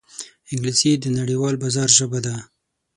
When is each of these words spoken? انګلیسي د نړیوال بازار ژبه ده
انګلیسي 0.51 0.91
د 0.99 1.05
نړیوال 1.17 1.55
بازار 1.63 1.89
ژبه 1.97 2.19
ده 2.25 2.35